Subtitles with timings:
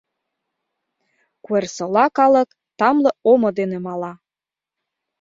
[1.43, 4.13] Куэрсола калык тамле омо дене мала.